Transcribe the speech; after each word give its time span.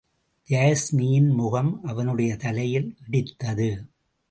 யாஸ்மியின் 0.49 1.29
முகம் 1.33 1.83
அவனுடைய 1.83 2.35
தலையில் 2.35 2.95
இடித்தது. 3.09 3.69